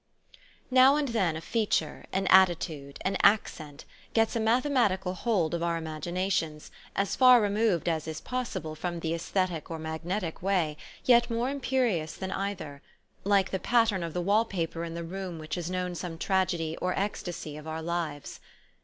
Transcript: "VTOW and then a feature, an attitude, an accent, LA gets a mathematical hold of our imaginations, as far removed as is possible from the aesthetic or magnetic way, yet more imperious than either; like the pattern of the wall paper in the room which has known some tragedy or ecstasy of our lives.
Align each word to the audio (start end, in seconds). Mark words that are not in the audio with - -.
"VTOW 0.73 0.97
and 0.97 1.07
then 1.09 1.35
a 1.37 1.41
feature, 1.41 2.05
an 2.11 2.25
attitude, 2.31 2.97
an 3.05 3.17
accent, 3.21 3.85
LA 3.85 4.13
gets 4.15 4.35
a 4.35 4.39
mathematical 4.39 5.13
hold 5.13 5.53
of 5.53 5.61
our 5.61 5.77
imaginations, 5.77 6.71
as 6.95 7.15
far 7.15 7.39
removed 7.39 7.87
as 7.87 8.07
is 8.07 8.19
possible 8.19 8.73
from 8.73 9.01
the 9.01 9.13
aesthetic 9.13 9.69
or 9.69 9.77
magnetic 9.77 10.41
way, 10.41 10.75
yet 11.05 11.29
more 11.29 11.51
imperious 11.51 12.15
than 12.15 12.31
either; 12.31 12.81
like 13.25 13.51
the 13.51 13.59
pattern 13.59 14.01
of 14.01 14.15
the 14.15 14.21
wall 14.21 14.43
paper 14.43 14.83
in 14.83 14.95
the 14.95 15.03
room 15.03 15.37
which 15.37 15.53
has 15.53 15.69
known 15.69 15.93
some 15.93 16.17
tragedy 16.17 16.75
or 16.81 16.97
ecstasy 16.97 17.55
of 17.55 17.67
our 17.67 17.83
lives. 17.83 18.39